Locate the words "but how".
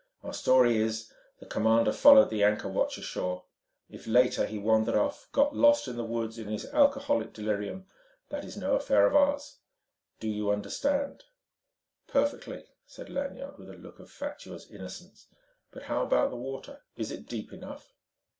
15.69-16.01